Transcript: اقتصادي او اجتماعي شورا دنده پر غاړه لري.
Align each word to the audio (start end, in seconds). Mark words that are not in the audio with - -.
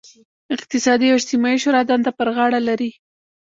اقتصادي 0.55 1.07
او 1.09 1.15
اجتماعي 1.19 1.57
شورا 1.63 1.81
دنده 1.89 2.11
پر 2.17 2.27
غاړه 2.35 2.59
لري. 2.67 2.91